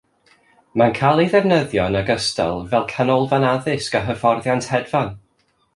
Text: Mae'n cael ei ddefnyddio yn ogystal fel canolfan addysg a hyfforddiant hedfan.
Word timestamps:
Mae'n 0.81 0.95
cael 0.99 1.21
ei 1.25 1.29
ddefnyddio 1.33 1.85
yn 1.93 1.97
ogystal 2.01 2.65
fel 2.73 2.89
canolfan 2.95 3.47
addysg 3.53 4.01
a 4.01 4.05
hyfforddiant 4.09 4.73
hedfan. 4.75 5.19